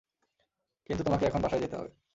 [0.89, 1.91] কিন্তু তোমাকে এখন বাসায় যেতে হবে।